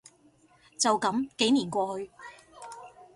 [0.79, 2.09] 就噉幾年過去